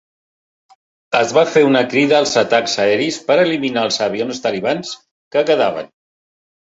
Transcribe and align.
Es 1.17 1.33
va 1.39 1.43
fer 1.55 1.61
una 1.67 1.83
crida 1.91 2.17
als 2.19 2.33
atacs 2.43 2.73
aeris 2.85 3.21
per 3.29 3.37
eliminar 3.43 3.87
els 3.89 4.01
avions 4.09 4.41
talibans 4.47 4.99
que 5.37 5.45
quedaven. 5.51 5.93